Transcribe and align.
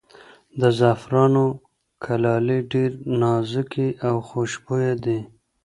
د 0.59 0.61
زعفرانو 0.79 1.45
کلالې 2.03 2.59
ډېرې 2.71 2.97
نازکې 3.21 3.87
او 4.07 4.15
خوشبویه 4.27 4.95
دي. 5.05 5.19